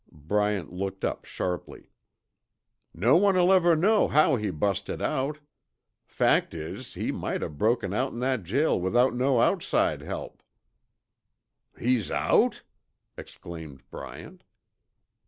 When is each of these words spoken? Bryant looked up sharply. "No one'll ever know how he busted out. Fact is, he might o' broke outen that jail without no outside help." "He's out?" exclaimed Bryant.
Bryant 0.11 0.73
looked 0.73 1.05
up 1.05 1.25
sharply. 1.25 1.91
"No 2.91 3.17
one'll 3.17 3.53
ever 3.53 3.75
know 3.75 4.07
how 4.07 4.35
he 4.35 4.49
busted 4.49 4.99
out. 4.99 5.37
Fact 6.07 6.55
is, 6.55 6.95
he 6.95 7.11
might 7.11 7.43
o' 7.43 7.49
broke 7.49 7.83
outen 7.83 8.17
that 8.17 8.41
jail 8.43 8.81
without 8.81 9.13
no 9.13 9.41
outside 9.41 10.01
help." 10.01 10.41
"He's 11.77 12.09
out?" 12.09 12.63
exclaimed 13.15 13.87
Bryant. 13.91 14.43